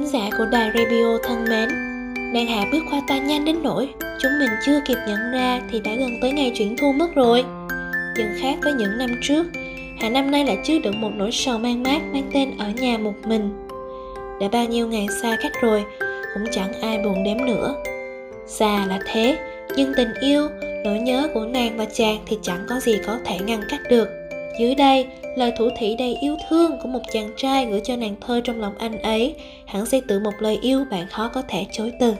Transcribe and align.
thính 0.00 0.08
giả 0.08 0.30
của 0.38 0.46
đài 0.46 0.70
radio 0.74 1.18
thân 1.22 1.44
mến. 1.44 1.68
Nàng 2.32 2.46
Hạ 2.46 2.64
bước 2.72 2.82
qua 2.90 3.02
ta 3.08 3.18
nhanh 3.18 3.44
đến 3.44 3.56
nỗi 3.62 3.88
Chúng 4.20 4.38
mình 4.38 4.50
chưa 4.66 4.80
kịp 4.86 4.96
nhận 5.08 5.32
ra 5.32 5.60
thì 5.70 5.80
đã 5.80 5.94
gần 5.94 6.10
tới 6.20 6.32
ngày 6.32 6.52
chuyển 6.54 6.76
thu 6.76 6.92
mất 6.92 7.14
rồi. 7.14 7.44
Dần 8.16 8.28
khác 8.40 8.58
với 8.62 8.72
những 8.72 8.98
năm 8.98 9.10
trước 9.22 9.46
Hạ 10.00 10.08
năm 10.08 10.30
nay 10.30 10.44
lại 10.44 10.58
chứa 10.64 10.78
đựng 10.78 11.00
một 11.00 11.10
nỗi 11.16 11.30
sầu 11.32 11.58
mang 11.58 11.82
mát 11.82 12.00
mang 12.12 12.30
tên 12.34 12.50
ở 12.58 12.66
nhà 12.80 12.98
một 12.98 13.14
mình. 13.26 13.66
Đã 14.40 14.48
bao 14.52 14.64
nhiêu 14.64 14.86
ngày 14.86 15.06
xa 15.22 15.38
cách 15.42 15.52
rồi 15.60 15.84
Cũng 16.34 16.44
chẳng 16.52 16.72
ai 16.82 16.98
buồn 16.98 17.24
đếm 17.24 17.46
nữa. 17.46 17.74
Xa 18.46 18.86
là 18.86 18.98
thế 19.06 19.38
Nhưng 19.76 19.92
tình 19.96 20.14
yêu, 20.20 20.48
nỗi 20.84 20.98
nhớ 20.98 21.28
của 21.34 21.44
nàng 21.44 21.76
và 21.76 21.84
chàng 21.84 22.18
thì 22.26 22.38
chẳng 22.42 22.66
có 22.68 22.80
gì 22.80 22.98
có 23.06 23.18
thể 23.24 23.38
ngăn 23.38 23.60
cách 23.70 23.80
được. 23.90 24.08
Dưới 24.60 24.74
đây, 24.74 25.06
lời 25.40 25.52
thủ 25.58 25.68
thỉ 25.76 25.96
đầy 25.98 26.16
yêu 26.16 26.36
thương 26.48 26.78
của 26.82 26.88
một 26.88 27.00
chàng 27.12 27.30
trai 27.36 27.66
gửi 27.66 27.80
cho 27.84 27.96
nàng 27.96 28.14
thơ 28.20 28.40
trong 28.44 28.60
lòng 28.60 28.78
anh 28.78 28.98
ấy, 28.98 29.36
hẳn 29.66 29.86
sẽ 29.86 30.00
tự 30.08 30.20
một 30.20 30.32
lời 30.38 30.58
yêu 30.62 30.84
bạn 30.90 31.08
khó 31.08 31.28
có 31.28 31.42
thể 31.48 31.66
chối 31.72 31.92
từ. 32.00 32.14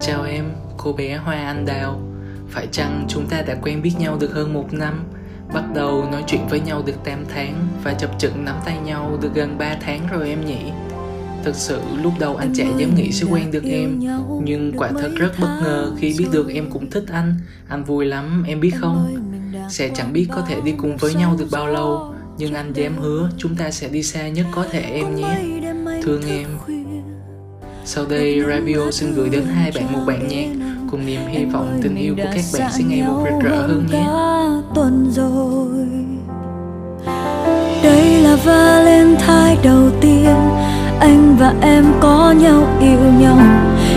Chào 0.00 0.24
em, 0.24 0.44
cô 0.76 0.92
bé 0.92 1.16
Hoa 1.16 1.36
Anh 1.36 1.66
Đào. 1.66 2.00
Phải 2.48 2.66
chăng 2.72 3.06
chúng 3.08 3.26
ta 3.26 3.42
đã 3.42 3.56
quen 3.62 3.82
biết 3.82 3.92
nhau 3.98 4.16
được 4.20 4.32
hơn 4.32 4.52
một 4.54 4.72
năm? 4.72 5.04
Bắt 5.54 5.64
đầu 5.74 6.04
nói 6.12 6.24
chuyện 6.26 6.40
với 6.50 6.60
nhau 6.60 6.82
được 6.86 7.04
8 7.04 7.24
tháng 7.28 7.54
và 7.84 7.94
chập 7.94 8.10
chững 8.18 8.44
nắm 8.44 8.56
tay 8.64 8.76
nhau 8.84 9.18
được 9.22 9.30
gần 9.34 9.58
3 9.58 9.76
tháng 9.80 10.06
rồi 10.12 10.28
em 10.28 10.46
nhỉ? 10.46 10.60
Thực 11.44 11.54
sự 11.54 11.80
lúc 12.02 12.12
đầu 12.18 12.36
anh 12.36 12.54
chả 12.54 12.64
dám 12.76 12.94
nghĩ 12.94 13.12
sẽ 13.12 13.26
quen 13.30 13.50
được 13.50 13.64
em 13.64 14.00
Nhưng 14.44 14.72
quả 14.76 14.88
thật 14.88 15.10
rất 15.16 15.32
bất 15.40 15.60
ngờ 15.62 15.92
khi 15.98 16.14
biết 16.18 16.26
được 16.32 16.48
em 16.54 16.70
cũng 16.70 16.90
thích 16.90 17.04
anh 17.12 17.34
Anh 17.68 17.84
vui 17.84 18.04
lắm 18.04 18.44
em 18.46 18.60
biết 18.60 18.72
không 18.80 19.21
sẽ 19.72 19.88
chẳng 19.94 20.12
biết 20.12 20.26
có 20.30 20.42
thể 20.48 20.60
đi 20.64 20.72
cùng 20.72 20.96
với 20.96 21.14
nhau 21.14 21.36
được 21.38 21.46
bao 21.50 21.66
lâu 21.66 22.14
Nhưng 22.38 22.54
anh 22.54 22.72
dám 22.72 22.98
hứa 22.98 23.30
chúng 23.38 23.56
ta 23.56 23.70
sẽ 23.70 23.88
đi 23.88 24.02
xa 24.02 24.28
nhất 24.28 24.46
có 24.54 24.64
thể 24.70 24.80
em 24.80 25.14
nhé. 25.14 25.38
Thương 26.02 26.22
em. 26.28 26.46
Sau 27.84 28.04
đây 28.06 28.42
Rabio 28.48 28.90
xin 28.90 29.14
gửi 29.14 29.28
đến 29.28 29.44
hai 29.44 29.72
bạn 29.74 29.92
một 29.92 29.98
bạn 30.06 30.28
nhé. 30.28 30.48
Cùng 30.90 31.06
niềm 31.06 31.20
hy 31.28 31.44
vọng 31.44 31.80
tình 31.82 31.96
yêu 31.96 32.14
của 32.16 32.22
các 32.24 32.44
bạn 32.58 32.70
sẽ 32.72 32.84
ngày 32.84 33.02
một 33.02 33.24
rực 33.24 33.50
rỡ 33.50 33.56
hơn 33.56 33.86
nhé. 33.92 34.06
tuần 34.74 35.10
rồi. 35.10 35.86
Đây 37.82 38.22
là 38.22 38.36
Valentine 38.36 39.56
đầu 39.64 39.90
tiên 40.00 40.36
anh 41.00 41.36
và 41.38 41.54
em 41.60 41.84
có 42.00 42.34
nhau 42.38 42.78
yêu 42.80 43.00
nhau. 43.20 43.38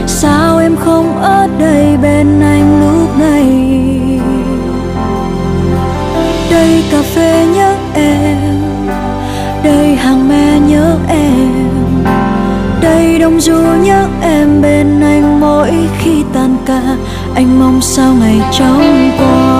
Sao 0.07 0.57
em 0.57 0.75
không 0.75 1.17
ở 1.17 1.47
đây 1.59 1.97
bên 2.01 2.39
anh 2.41 2.44
đây 7.15 7.45
phê 7.45 7.45
nhớ 7.55 7.75
em. 7.93 8.87
Đây 9.63 9.95
hàng 9.95 10.29
me 10.29 10.59
nhớ 10.59 10.97
em. 11.07 12.03
Đây 12.81 13.19
đông 13.19 13.41
du 13.41 13.61
nhớ 13.83 14.07
em. 14.21 14.61
Bên 14.61 15.01
anh 15.01 15.39
mỗi 15.39 15.71
khi 15.99 16.23
tan 16.33 16.57
ca, 16.65 16.81
anh 17.35 17.59
mong 17.59 17.81
sao 17.81 18.13
ngày 18.13 18.41
trong 18.59 19.11
qua. 19.17 19.51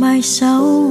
Mai 0.00 0.22
sau 0.22 0.90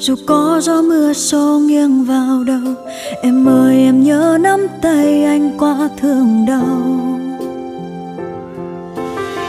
dù 0.00 0.14
có 0.26 0.60
gió 0.62 0.82
mưa 0.82 1.12
xô 1.12 1.58
nghiêng 1.66 2.04
vào 2.04 2.44
đầu, 2.44 2.74
em 3.22 3.48
ơi, 3.48 3.76
em 3.76 4.02
nhớ 4.02 4.38
nắm 4.40 4.66
tay 4.82 5.24
anh 5.24 5.58
qua 5.58 5.88
thương 5.96 6.46
đau. 6.46 7.00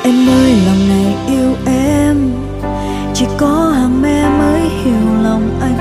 Em 0.04 0.30
ơi, 0.30 0.54
lòng 0.66 0.90
này 0.90 1.16
yêu 1.28 1.56
em, 1.66 2.32
chỉ 3.14 3.26
có 3.38 3.74
hàng 3.76 4.02
me 4.02 4.30
mới 4.40 4.62
hiểu 4.62 5.24
lòng 5.24 5.60
anh. 5.62 5.78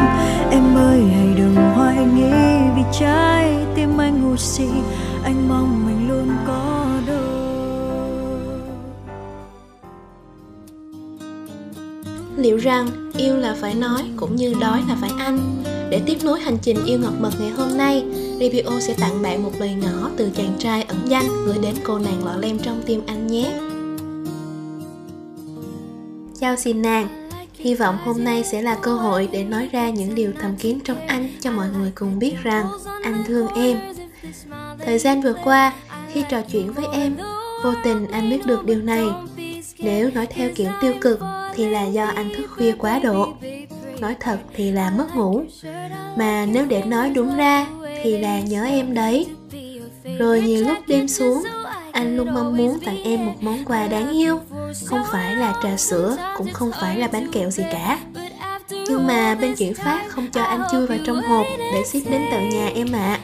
Em 0.51 0.77
ơi, 0.77 1.03
hãy 1.17 1.29
đừng 1.37 1.55
hoài 1.55 1.97
nghi 2.15 2.31
vì 2.77 2.83
trái 3.01 3.55
tim 3.75 4.01
anh 4.01 4.23
ngu 4.23 4.37
si, 4.37 4.69
anh 5.25 5.49
mong 5.49 5.87
mình 5.87 6.09
luôn 6.09 6.29
có 6.47 6.80
liệu 12.41 12.57
rằng 12.57 13.11
yêu 13.17 13.37
là 13.37 13.57
phải 13.61 13.75
nói 13.75 14.03
cũng 14.17 14.37
như 14.37 14.55
đói 14.61 14.83
là 14.89 14.97
phải 15.01 15.11
ăn 15.19 15.63
để 15.91 16.01
tiếp 16.07 16.19
nối 16.23 16.41
hành 16.41 16.59
trình 16.63 16.85
yêu 16.85 16.99
ngọt 16.99 17.15
mật 17.21 17.31
ngày 17.41 17.51
hôm 17.51 17.77
nay 17.77 18.05
Revio 18.41 18.81
sẽ 18.81 18.95
tặng 19.01 19.23
bạn 19.23 19.43
một 19.43 19.53
lời 19.59 19.75
ngỏ 19.75 20.11
từ 20.17 20.31
chàng 20.37 20.53
trai 20.59 20.83
ẩn 20.83 20.99
danh 21.07 21.29
gửi 21.47 21.57
đến 21.63 21.75
cô 21.85 21.99
nàng 21.99 22.25
lọ 22.25 22.37
lem 22.37 22.59
trong 22.59 22.83
tim 22.87 23.01
anh 23.07 23.27
nhé 23.27 23.53
Chào 26.41 26.57
xin 26.57 26.83
nàng 26.83 27.31
Hy 27.61 27.75
vọng 27.75 27.99
hôm 28.05 28.25
nay 28.25 28.45
sẽ 28.45 28.63
là 28.63 28.75
cơ 28.83 28.95
hội 28.95 29.29
để 29.33 29.45
nói 29.45 29.69
ra 29.73 29.91
những 29.91 30.15
điều 30.15 30.33
thầm 30.41 30.57
kín 30.57 30.79
trong 30.85 31.07
anh 31.07 31.29
cho 31.41 31.53
mọi 31.53 31.67
người 31.79 31.93
cùng 31.95 32.19
biết 32.19 32.35
rằng 32.43 32.67
anh 33.03 33.25
thương 33.27 33.47
em. 33.55 33.79
Thời 34.79 34.99
gian 34.99 35.23
vừa 35.23 35.35
qua, 35.45 35.73
khi 36.13 36.25
trò 36.29 36.41
chuyện 36.53 36.73
với 36.73 36.85
em, 36.93 37.17
vô 37.65 37.73
tình 37.85 38.07
anh 38.11 38.31
biết 38.31 38.47
được 38.47 38.65
điều 38.65 38.83
này. 38.83 39.07
Nếu 39.79 40.11
nói 40.15 40.27
theo 40.27 40.51
kiểu 40.55 40.69
tiêu 40.81 40.93
cực 41.01 41.21
thì 41.55 41.69
là 41.71 41.85
do 41.85 42.05
anh 42.05 42.31
thức 42.37 42.47
khuya 42.57 42.73
quá 42.73 42.99
độ. 43.03 43.33
Nói 44.01 44.17
thật 44.21 44.39
thì 44.55 44.73
là 44.73 44.91
mất 44.91 45.17
ngủ. 45.17 45.43
Mà 46.17 46.47
nếu 46.47 46.67
để 46.67 46.83
nói 46.83 47.11
đúng 47.11 47.37
ra 47.37 47.67
thì 48.03 48.19
là 48.19 48.41
nhớ 48.41 48.65
em 48.65 48.95
đấy. 48.95 49.27
Rồi 50.19 50.41
nhiều 50.41 50.65
lúc 50.65 50.79
đêm 50.87 51.09
xuống, 51.09 51.43
anh 51.93 52.17
luôn 52.17 52.35
mong 52.35 52.57
muốn 52.57 52.81
tặng 52.81 53.03
em 53.05 53.27
một 53.27 53.35
món 53.41 53.65
quà 53.65 53.87
đáng 53.87 54.11
yêu. 54.11 54.41
Không 54.87 55.01
phải 55.13 55.37
là 55.37 55.61
trà 55.63 55.77
sữa, 55.77 56.17
cũng 56.37 56.53
không 56.53 56.71
phải 56.81 56.99
là 56.99 57.09
bánh 57.09 57.33
kẹo 57.33 57.51
gì 57.51 57.63
cả. 57.73 57.99
Nhưng 58.71 59.07
mà 59.07 59.35
bên 59.35 59.55
chuyển 59.57 59.75
phát 59.75 60.05
không 60.09 60.31
cho 60.33 60.43
anh 60.43 60.63
chui 60.73 60.87
vào 60.87 60.99
trong 61.07 61.23
hộp 61.23 61.47
để 61.59 61.83
ship 61.85 62.11
đến 62.11 62.23
tận 62.31 62.49
nhà 62.49 62.71
em 62.75 62.93
ạ. 62.93 62.99
à. 62.99 63.20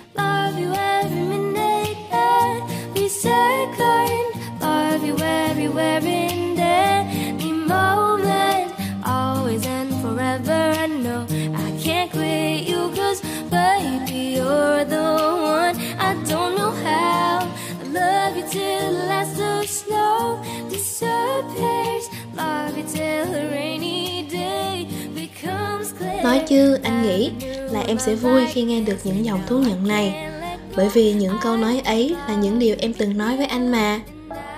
Nói 26.27 26.43
chứ, 26.49 26.79
anh 26.83 27.03
nghĩ 27.03 27.31
là 27.71 27.81
em 27.81 27.99
sẽ 27.99 28.15
vui 28.15 28.47
khi 28.47 28.63
nghe 28.63 28.81
được 28.81 28.97
những 29.05 29.25
dòng 29.25 29.41
thú 29.47 29.59
nhận 29.59 29.89
này. 29.89 30.29
Bởi 30.77 30.89
vì 30.89 31.13
những 31.13 31.37
câu 31.43 31.57
nói 31.57 31.83
ấy 31.85 32.17
là 32.29 32.35
những 32.35 32.59
điều 32.59 32.77
em 32.79 32.95
từng 32.95 33.19
nói 33.19 33.37
với 33.37 33.47
anh 33.47 33.73
mà. 33.73 34.01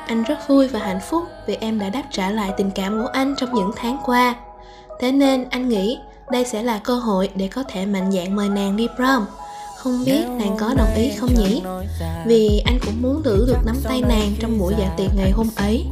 Anh 0.07 0.23
rất 0.23 0.49
vui 0.49 0.69
và 0.69 0.81
hạnh 0.81 1.01
phúc 1.11 1.25
vì 1.47 1.55
em 1.55 1.79
đã 1.79 1.89
đáp 1.89 2.03
trả 2.11 2.31
lại 2.31 2.53
tình 2.57 2.71
cảm 2.75 3.03
của 3.03 3.09
anh 3.13 3.35
trong 3.39 3.55
những 3.55 3.71
tháng 3.77 3.99
qua. 4.05 4.35
Thế 5.01 5.13
nên 5.13 5.47
anh 5.51 5.69
nghĩ 5.69 5.99
đây 6.31 6.45
sẽ 6.45 6.63
là 6.63 6.79
cơ 6.85 6.95
hội 6.95 7.31
để 7.35 7.49
có 7.49 7.63
thể 7.63 7.87
mạnh 7.87 8.13
dạn 8.13 8.37
mời 8.37 8.49
nàng 8.49 8.77
đi 8.77 8.89
prom 8.97 9.25
không 9.89 10.05
biết 10.05 10.25
nàng 10.39 10.57
có 10.59 10.75
đồng 10.77 10.95
ý 10.95 11.11
không 11.17 11.35
nhỉ? 11.35 11.63
vì 12.27 12.63
anh 12.65 12.79
cũng 12.87 13.03
muốn 13.03 13.23
thử 13.23 13.45
được 13.49 13.59
nắm 13.67 13.77
tay 13.85 14.03
nàng 14.09 14.33
trong 14.39 14.59
buổi 14.59 14.75
dạ 14.79 14.89
tiệc 14.97 15.15
ngày 15.17 15.31
hôm 15.31 15.49
ấy. 15.57 15.85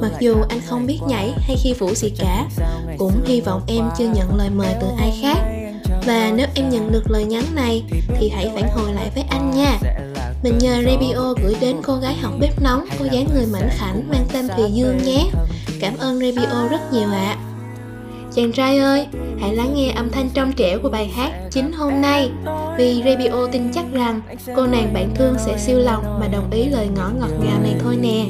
Mặc 0.00 0.12
dù 0.20 0.34
anh 0.48 0.60
không 0.66 0.86
biết 0.86 0.98
nhảy 1.08 1.32
hay 1.36 1.56
khi 1.62 1.72
vũ 1.72 1.94
gì 1.94 2.10
cả 2.18 2.46
cũng 2.98 3.22
hy 3.24 3.40
vọng 3.40 3.62
em 3.66 3.84
chưa 3.98 4.12
nhận 4.14 4.36
lời 4.36 4.50
mời 4.50 4.74
từ 4.80 4.86
ai 4.98 5.18
khác. 5.22 5.36
Và 6.06 6.32
nếu 6.36 6.46
em 6.54 6.70
nhận 6.70 6.92
được 6.92 7.10
lời 7.10 7.24
nhắn 7.24 7.44
này 7.54 7.82
thì 8.18 8.28
hãy 8.28 8.50
phản 8.54 8.68
hồi 8.76 8.92
lại 8.92 9.10
với 9.14 9.24
anh 9.30 9.50
nha. 9.50 9.78
Mình 10.42 10.58
nhờ 10.58 10.82
Rebio 10.84 11.34
gửi 11.42 11.56
đến 11.60 11.76
cô 11.82 11.96
gái 11.96 12.14
học 12.14 12.32
bếp 12.40 12.62
nóng 12.62 12.84
có 12.98 13.04
dáng 13.12 13.26
người 13.34 13.46
mảnh 13.52 13.68
khảnh 13.70 14.08
mang 14.08 14.26
tên 14.32 14.48
Thùy 14.56 14.72
Dương 14.72 14.98
nhé. 15.04 15.30
Cảm 15.80 15.98
ơn 15.98 16.18
Rebio 16.18 16.68
rất 16.70 16.92
nhiều 16.92 17.08
ạ. 17.12 17.36
à. 17.38 17.51
Chàng 18.34 18.52
trai 18.52 18.78
ơi, 18.78 19.06
hãy 19.40 19.54
lắng 19.54 19.74
nghe 19.74 19.90
âm 19.90 20.10
thanh 20.10 20.28
trong 20.34 20.52
trẻo 20.52 20.78
của 20.82 20.88
bài 20.88 21.08
hát 21.16 21.32
chính 21.50 21.72
hôm 21.72 22.00
nay. 22.00 22.30
Vì 22.78 23.02
Rebio 23.04 23.46
tin 23.52 23.72
chắc 23.74 23.84
rằng 23.92 24.20
cô 24.56 24.66
nàng 24.66 24.94
bạn 24.94 25.10
thương 25.14 25.34
sẽ 25.38 25.58
siêu 25.58 25.78
lòng 25.78 26.20
mà 26.20 26.28
đồng 26.28 26.50
ý 26.50 26.64
lời 26.64 26.88
ngỏ 26.96 27.10
ngọt 27.18 27.30
ngào 27.40 27.60
này 27.62 27.74
thôi 27.82 27.96
nè. 28.00 28.24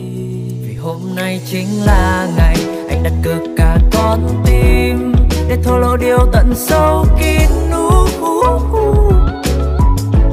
Vì 0.69 0.75
hôm 0.75 1.01
nay 1.17 1.41
chính 1.51 1.67
là 1.87 2.29
ngày 2.37 2.57
anh 2.89 3.03
đặt 3.03 3.13
cược 3.23 3.43
cả 3.57 3.79
con 3.93 4.43
tim 4.45 5.15
Để 5.49 5.59
thổ 5.65 5.79
lộ 5.79 5.97
điều 5.97 6.19
tận 6.33 6.55
sâu 6.55 7.07
kín 7.21 7.49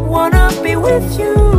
Wanna 0.10 0.51
be 0.63 0.75
with 0.75 1.19
you. 1.19 1.54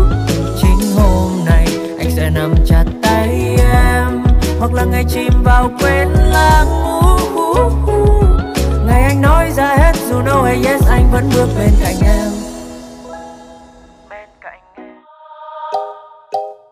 Chính 0.62 0.96
hôm 0.96 1.32
nay 1.46 1.66
anh 1.98 2.10
sẽ 2.10 2.30
nắm 2.30 2.54
chặt 2.66 2.84
tay 3.02 3.56
em 3.58 4.24
Hoặc 4.58 4.74
là 4.74 4.84
ngày 4.84 5.04
chìm 5.08 5.32
vào 5.44 5.70
quên 5.80 6.08
lãng 6.08 6.66
ngủ 6.82 7.19
ra 10.26 10.42
hay 10.44 10.56
yes, 10.64 10.88
anh 10.88 11.10
vẫn 11.12 11.30
bước 11.34 11.48
bên 11.58 11.70
cạnh 11.82 11.96
em. 12.02 12.30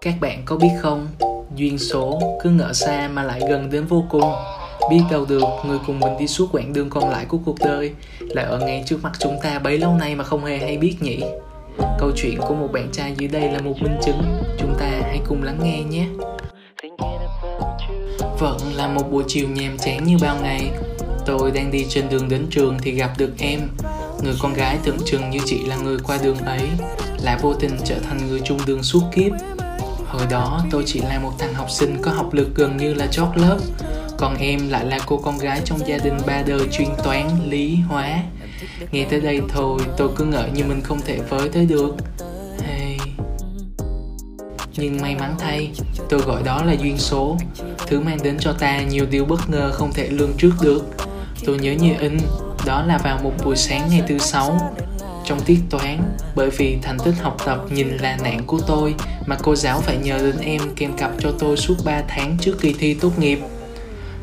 Các 0.01 0.15
bạn 0.21 0.43
có 0.45 0.57
biết 0.57 0.71
không? 0.81 1.09
Duyên 1.55 1.79
số 1.79 2.21
cứ 2.43 2.51
ngỡ 2.51 2.73
xa 2.73 3.09
mà 3.09 3.23
lại 3.23 3.41
gần 3.49 3.71
đến 3.71 3.87
vô 3.87 4.05
cùng. 4.11 4.33
Biết 4.91 5.01
đâu 5.11 5.25
được, 5.29 5.45
người 5.67 5.79
cùng 5.87 6.01
mình 6.01 6.19
đi 6.19 6.27
suốt 6.27 6.47
quãng 6.53 6.73
đường 6.73 6.91
còn 6.91 7.11
lại 7.11 7.25
của 7.29 7.39
cuộc 7.45 7.57
đời 7.65 7.95
lại 8.21 8.45
ở 8.45 8.59
ngay 8.59 8.83
trước 8.87 8.99
mặt 9.03 9.13
chúng 9.19 9.39
ta 9.43 9.59
bấy 9.59 9.79
lâu 9.79 9.95
nay 9.95 10.15
mà 10.15 10.25
không 10.25 10.45
hề 10.45 10.59
hay 10.59 10.79
biết 10.79 10.97
nhỉ? 11.01 11.21
Câu 11.99 12.11
chuyện 12.17 12.39
của 12.41 12.55
một 12.55 12.69
bạn 12.73 12.89
trai 12.93 13.15
dưới 13.19 13.29
đây 13.29 13.53
là 13.53 13.61
một 13.61 13.75
minh 13.81 13.99
chứng. 14.03 14.23
Chúng 14.59 14.75
ta 14.79 14.87
hãy 15.03 15.21
cùng 15.27 15.43
lắng 15.43 15.59
nghe 15.63 15.83
nhé. 15.83 16.07
Vẫn 18.39 18.59
là 18.75 18.89
một 18.89 19.03
buổi 19.11 19.25
chiều 19.27 19.49
nhàm 19.49 19.79
chán 19.79 20.05
như 20.05 20.17
bao 20.23 20.37
ngày 20.43 20.71
tôi 21.29 21.51
đang 21.51 21.71
đi 21.71 21.87
trên 21.89 22.09
đường 22.09 22.29
đến 22.29 22.47
trường 22.51 22.79
thì 22.83 22.91
gặp 22.91 23.13
được 23.19 23.31
em. 23.39 23.61
Người 24.23 24.35
con 24.41 24.55
gái 24.55 24.79
tưởng 24.85 24.99
chừng 25.05 25.31
như 25.31 25.39
chị 25.45 25.59
là 25.67 25.77
người 25.77 25.99
qua 25.99 26.19
đường 26.23 26.37
ấy, 26.37 26.69
lại 27.23 27.39
vô 27.43 27.55
tình 27.55 27.77
trở 27.85 27.95
thành 28.09 28.29
người 28.29 28.41
chung 28.45 28.59
đường 28.67 28.83
suốt 28.83 29.03
kiếp. 29.15 29.33
Hồi 30.07 30.23
đó 30.31 30.65
tôi 30.71 30.83
chỉ 30.87 31.01
là 31.01 31.19
một 31.19 31.33
thằng 31.39 31.55
học 31.55 31.71
sinh 31.71 31.97
có 32.03 32.11
học 32.11 32.35
lực 32.35 32.49
gần 32.55 32.77
như 32.77 32.95
là 32.95 33.07
chót 33.07 33.29
lớp, 33.35 33.59
còn 34.17 34.37
em 34.37 34.69
lại 34.69 34.85
là 34.85 34.99
cô 35.07 35.17
con 35.17 35.39
gái 35.39 35.61
trong 35.65 35.79
gia 35.87 35.99
đình 35.99 36.19
ba 36.27 36.43
đời 36.47 36.61
chuyên 36.73 36.89
toán, 37.05 37.29
lý, 37.49 37.79
hóa. 37.89 38.23
Nghe 38.93 39.05
tới 39.11 39.21
đây 39.21 39.41
thôi, 39.49 39.81
tôi 39.97 40.09
cứ 40.17 40.25
ngỡ 40.25 40.49
như 40.55 40.65
mình 40.65 40.81
không 40.81 41.01
thể 41.01 41.19
với 41.29 41.49
tới 41.49 41.67
được. 41.67 41.95
Hey. 42.61 42.99
nhưng 44.77 45.01
may 45.01 45.15
mắn 45.15 45.35
thay, 45.39 45.71
tôi 46.09 46.21
gọi 46.21 46.43
đó 46.43 46.63
là 46.65 46.73
duyên 46.73 46.99
số, 46.99 47.39
thứ 47.87 48.01
mang 48.01 48.19
đến 48.23 48.37
cho 48.41 48.53
ta 48.53 48.83
nhiều 48.83 49.07
điều 49.11 49.25
bất 49.25 49.51
ngờ 49.51 49.71
không 49.73 49.93
thể 49.93 50.09
lường 50.11 50.33
trước 50.39 50.53
được 50.63 50.85
tôi 51.45 51.59
nhớ 51.59 51.73
như 51.73 51.95
in 52.01 52.19
đó 52.67 52.85
là 52.87 52.99
vào 52.99 53.19
một 53.23 53.33
buổi 53.45 53.57
sáng 53.57 53.89
ngày 53.91 54.03
thứ 54.09 54.19
sáu. 54.19 54.75
Trong 55.25 55.41
tiết 55.41 55.59
toán 55.71 56.03
bởi 56.35 56.51
vì 56.51 56.79
thành 56.83 56.99
tích 57.05 57.15
học 57.23 57.37
tập 57.47 57.65
nhìn 57.71 57.89
là 57.89 58.19
nạn 58.23 58.41
của 58.47 58.61
tôi 58.67 58.95
mà 59.27 59.37
cô 59.43 59.55
giáo 59.55 59.81
phải 59.81 59.97
nhờ 59.97 60.19
đến 60.19 60.37
em 60.41 60.61
kèm 60.77 60.93
cặp 60.93 61.11
cho 61.21 61.33
tôi 61.39 61.57
suốt 61.57 61.75
3 61.85 62.03
tháng 62.09 62.37
trước 62.41 62.61
kỳ 62.61 62.73
thi 62.79 62.95
tốt 62.95 63.19
nghiệp. 63.19 63.39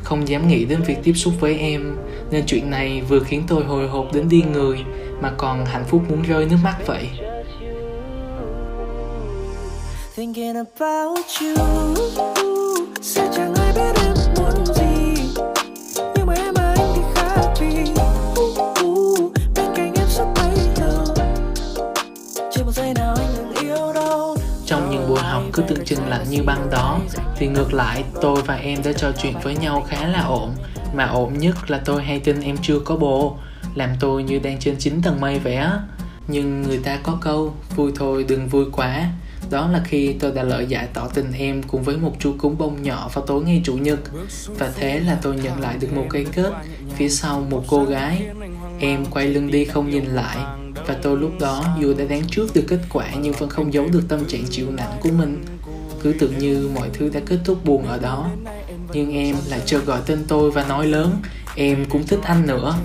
Không 0.04 0.28
dám 0.28 0.48
nghĩ 0.48 0.66
đến 0.66 0.82
việc 0.82 0.98
tiếp 1.04 1.14
xúc 1.14 1.34
với 1.40 1.58
em 1.58 1.98
nên 2.32 2.46
chuyện 2.46 2.72
này 2.72 3.02
vừa 3.10 3.20
khiến 3.20 3.44
tôi 3.48 3.64
hồi 3.64 3.88
hộp 3.88 4.14
đến 4.14 4.30
điên 4.30 4.52
người 4.52 4.78
mà 5.22 5.32
còn 5.38 5.66
hạnh 5.66 5.86
phúc 5.88 6.02
muốn 6.10 6.22
rơi 6.22 6.46
nước 6.46 6.58
mắt 6.64 6.76
vậy. 6.86 7.10
Thinking 10.16 10.56
about 10.56 11.20
you, 11.42 11.56
such 13.02 13.38
a 13.38 13.65
cứ 26.10 26.32
như 26.32 26.44
băng 26.44 26.70
đó. 26.72 27.00
Thì 27.38 27.48
ngược 27.48 27.74
lại, 27.74 28.04
tôi 28.22 28.42
và 28.42 28.56
em 28.56 28.80
đã 28.84 28.94
trò 28.94 29.12
chuyện 29.22 29.34
với 29.44 29.56
nhau 29.56 29.86
khá 29.88 30.08
là 30.08 30.22
ổn. 30.24 30.52
Mà 30.94 31.06
ổn 31.06 31.38
nhất 31.38 31.72
là 31.72 31.82
tôi 31.86 32.04
hay 32.04 32.20
tin 32.20 32.42
em 32.42 32.56
chưa 32.62 32.80
có 32.80 32.96
bồ, 32.96 33.38
Làm 33.76 33.90
tôi 34.00 34.24
như 34.24 34.40
đang 34.40 34.60
trên 34.60 34.76
chín 34.78 35.02
tầng 35.02 35.22
mây 35.22 35.40
vậy 35.40 35.56
á. 35.56 35.80
Nhưng 36.28 36.62
người 36.62 36.78
ta 36.78 37.00
có 37.04 37.18
câu, 37.22 37.54
Vui 37.76 37.92
thôi, 37.96 38.26
đừng 38.28 38.48
vui 38.48 38.66
quá. 38.72 39.10
Đó 39.50 39.68
là 39.68 39.82
khi 39.86 40.14
tôi 40.20 40.32
đã 40.32 40.44
lợi 40.44 40.66
giải 40.66 40.88
tỏ 40.94 41.08
tình 41.14 41.32
em 41.32 41.64
cùng 41.64 41.84
với 41.84 41.98
một 41.98 42.16
chú 42.20 42.36
cúng 42.38 42.56
bông 42.58 42.84
nhỏ 42.84 43.10
vào 43.14 43.26
tối 43.26 43.44
ngày 43.44 43.62
chủ 43.66 43.78
nhật. 43.78 44.00
Và 44.48 44.72
thế 44.76 45.00
là 45.00 45.18
tôi 45.22 45.36
nhận 45.36 45.60
lại 45.60 45.78
được 45.80 45.94
một 45.94 46.06
cái 46.10 46.26
kết 46.34 46.52
phía 46.96 47.10
sau 47.10 47.46
một 47.50 47.64
cô 47.68 47.86
gái. 47.86 48.28
Em 48.80 49.06
quay 49.06 49.28
lưng 49.28 49.52
đi 49.52 49.66
không 49.66 49.90
nhìn 49.90 50.06
lại. 50.06 50.38
Và 50.88 50.96
tôi 51.02 51.18
lúc 51.18 51.32
đó 51.40 51.66
dù 51.80 51.94
đã 51.94 52.06
đoán 52.06 52.24
trước 52.28 52.56
được 52.56 52.64
kết 52.68 52.80
quả 52.90 53.06
nhưng 53.22 53.34
vẫn 53.34 53.50
không 53.50 53.74
giấu 53.74 53.88
được 53.94 54.04
tâm 54.10 54.26
trạng 54.26 54.44
chịu 54.50 54.72
nặng 54.72 54.92
của 55.02 55.10
mình 55.18 55.44
cứ 56.06 56.14
tưởng 56.20 56.38
như 56.38 56.70
mọi 56.76 56.90
thứ 56.94 57.10
đã 57.10 57.20
kết 57.26 57.40
thúc 57.46 57.66
buồn 57.66 57.86
ở 57.86 58.00
đó. 58.00 58.30
Nhưng 58.94 59.14
em 59.14 59.36
lại 59.50 59.62
chợt 59.66 59.80
gọi 59.86 60.02
tên 60.06 60.26
tôi 60.28 60.52
và 60.52 60.64
nói 60.64 60.88
lớn, 60.88 61.22
em 61.56 61.86
cũng 61.90 62.08
thích 62.08 62.20
anh 62.24 62.48
nữa. 62.48 62.76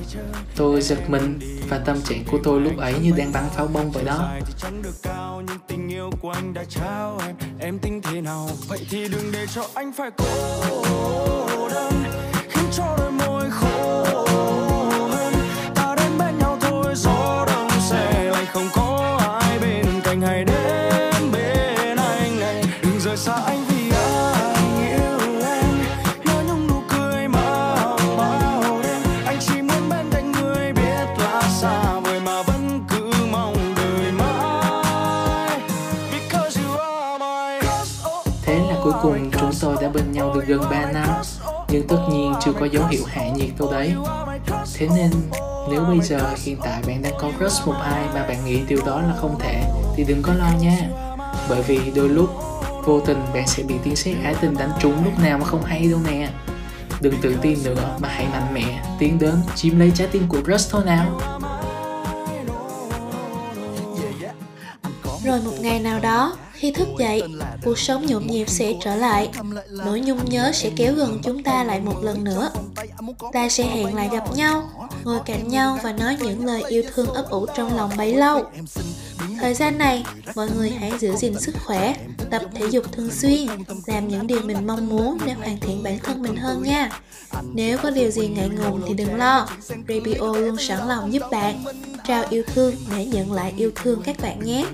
Tôi 0.56 0.80
giật 0.80 1.10
mình 1.10 1.38
và 1.68 1.78
tâm 1.78 2.02
trạng 2.02 2.24
của 2.30 2.38
tôi 2.44 2.60
lúc 2.60 2.76
ấy 2.76 2.94
như 3.02 3.12
đang 3.16 3.32
bắn 3.32 3.44
pháo 3.56 3.66
bông 3.66 3.90
vậy 3.90 4.04
đó. 4.04 4.30
Em 7.58 7.78
tính 7.78 8.00
thế 8.02 8.20
nào? 8.20 8.50
Vậy 8.68 8.86
thì 8.90 9.08
đừng 9.08 9.32
để 9.32 9.46
cho 9.54 9.66
anh 9.74 9.92
phải 9.92 10.10
cô 10.16 11.68
đơn. 11.68 12.09
Gần 40.50 40.70
3 40.70 40.92
năm, 40.92 41.08
nhưng 41.68 41.88
tất 41.88 41.96
nhiên 42.10 42.34
chưa 42.40 42.52
có 42.52 42.66
dấu 42.66 42.86
hiệu 42.86 43.04
hạ 43.06 43.22
nhiệt 43.36 43.50
đâu 43.58 43.72
đấy. 43.72 43.94
Thế 44.74 44.88
nên, 44.96 45.10
nếu 45.70 45.84
bây 45.84 46.00
giờ 46.00 46.34
hiện 46.44 46.56
tại 46.64 46.82
bạn 46.86 47.02
đang 47.02 47.12
có 47.20 47.30
crush 47.38 47.66
một 47.66 47.74
ai 47.82 48.04
mà 48.14 48.26
bạn 48.26 48.44
nghĩ 48.44 48.60
điều 48.68 48.78
đó 48.86 49.00
là 49.00 49.14
không 49.20 49.38
thể, 49.38 49.62
thì 49.96 50.04
đừng 50.04 50.22
có 50.22 50.32
lo 50.34 50.48
nha. 50.60 50.78
Bởi 51.48 51.62
vì 51.62 51.90
đôi 51.94 52.08
lúc, 52.08 52.30
vô 52.84 53.00
tình 53.00 53.22
bạn 53.34 53.46
sẽ 53.46 53.62
bị 53.62 53.74
tiếng 53.84 53.96
sét 53.96 54.16
ái 54.24 54.34
tình 54.40 54.56
đánh 54.56 54.72
trúng 54.80 55.04
lúc 55.04 55.18
nào 55.18 55.38
mà 55.38 55.44
không 55.44 55.62
hay 55.62 55.86
đâu 55.90 56.00
nè. 56.10 56.28
Đừng 57.00 57.14
tự 57.22 57.36
tin 57.42 57.58
nữa 57.64 57.96
mà 57.98 58.08
hãy 58.08 58.26
mạnh 58.32 58.54
mẽ, 58.54 58.82
tiến 58.98 59.18
đến 59.18 59.34
chiếm 59.54 59.78
lấy 59.78 59.92
trái 59.94 60.08
tim 60.12 60.28
của 60.28 60.38
crush 60.44 60.70
thôi 60.70 60.82
nào. 60.84 61.20
Rồi 65.24 65.40
một 65.44 65.52
ngày 65.60 65.80
nào 65.80 66.00
đó 66.00 66.36
khi 66.60 66.70
thức 66.70 66.88
dậy, 66.98 67.22
cuộc 67.64 67.78
sống 67.78 68.06
nhộn 68.06 68.26
nhịp 68.26 68.48
sẽ 68.48 68.74
trở 68.80 68.94
lại. 68.94 69.28
Nỗi 69.70 70.00
nhung 70.00 70.24
nhớ 70.24 70.50
sẽ 70.54 70.70
kéo 70.76 70.94
gần 70.94 71.20
chúng 71.24 71.42
ta 71.42 71.64
lại 71.64 71.80
một 71.80 72.02
lần 72.02 72.24
nữa. 72.24 72.50
Ta 73.32 73.48
sẽ 73.48 73.64
hẹn 73.64 73.94
lại 73.94 74.08
gặp 74.12 74.36
nhau, 74.36 74.70
ngồi 75.04 75.20
cạnh 75.26 75.48
nhau 75.48 75.78
và 75.82 75.92
nói 75.92 76.16
những 76.20 76.46
lời 76.46 76.62
yêu 76.68 76.82
thương 76.94 77.06
ấp 77.06 77.30
ủ 77.30 77.46
trong 77.56 77.76
lòng 77.76 77.90
bấy 77.96 78.14
lâu. 78.14 78.44
Thời 79.40 79.54
gian 79.54 79.78
này, 79.78 80.04
mọi 80.34 80.48
người 80.56 80.70
hãy 80.70 80.92
giữ 80.98 81.16
gìn 81.16 81.40
sức 81.40 81.54
khỏe, 81.64 81.94
tập 82.30 82.42
thể 82.54 82.66
dục 82.70 82.92
thường 82.92 83.10
xuyên, 83.10 83.46
làm 83.86 84.08
những 84.08 84.26
điều 84.26 84.40
mình 84.40 84.66
mong 84.66 84.88
muốn 84.88 85.18
để 85.26 85.32
hoàn 85.32 85.60
thiện 85.60 85.82
bản 85.82 85.98
thân 85.98 86.22
mình 86.22 86.36
hơn 86.36 86.62
nha. 86.62 86.90
Nếu 87.54 87.78
có 87.78 87.90
điều 87.90 88.10
gì 88.10 88.28
ngại 88.28 88.48
ngùng 88.48 88.82
thì 88.88 88.94
đừng 88.94 89.14
lo, 89.14 89.48
Radio 89.88 90.32
luôn 90.32 90.56
sẵn 90.58 90.88
lòng 90.88 91.12
giúp 91.12 91.22
bạn. 91.30 91.64
Trao 92.06 92.24
yêu 92.30 92.42
thương 92.54 92.74
để 92.96 93.06
nhận 93.06 93.32
lại 93.32 93.52
yêu 93.56 93.70
thương 93.74 94.02
các 94.02 94.16
bạn 94.22 94.44
nhé. 94.44 94.64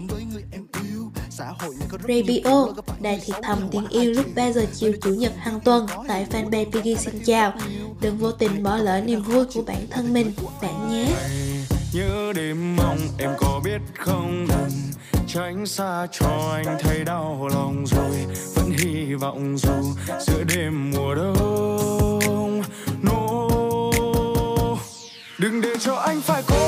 Radio, 2.08 2.66
đài 3.00 3.20
thì 3.24 3.32
thầm 3.42 3.58
tiếng 3.70 3.88
yêu 3.88 4.12
lúc 4.12 4.26
3 4.34 4.52
giờ 4.52 4.66
chiều 4.74 4.92
chủ 5.02 5.10
nhật 5.10 5.32
hàng 5.38 5.60
tuần. 5.60 5.86
tại 6.08 6.26
fanpage 6.30 6.70
Piggy 6.70 6.96
xin 6.96 7.14
chào. 7.26 7.52
Đừng 8.00 8.18
vô 8.18 8.32
tình 8.32 8.62
bỏ 8.62 8.76
lỡ 8.76 9.00
niềm 9.00 9.22
vui 9.22 9.44
của 9.54 9.62
bản 9.62 9.86
thân 9.90 10.12
mình, 10.12 10.32
bạn 10.62 10.88
nhé. 10.90 11.06
Nhớ 11.92 12.32
đêm 12.36 12.76
mong 12.76 12.98
em 13.18 13.30
có 13.38 13.60
biết 13.64 13.80
không 13.98 14.46
đừng 14.48 14.70
tránh 15.26 15.66
xa 15.66 16.06
cho 16.12 16.52
anh 16.54 16.78
thấy 16.80 17.04
đau 17.04 17.48
lòng 17.52 17.84
rồi 17.86 18.26
vẫn 18.54 18.70
hy 18.70 19.14
vọng 19.14 19.58
dù 19.58 19.94
giữa 20.26 20.44
đêm 20.56 20.90
mùa 20.90 21.14
đông. 21.14 22.62
No. 23.02 23.48
Đừng 25.38 25.60
để 25.60 25.74
cho 25.80 25.94
anh 25.94 26.20
phải 26.20 26.42
cô 26.48 26.65